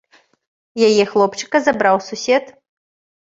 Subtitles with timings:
[0.87, 2.43] Яе хлопчыка забраў сусед.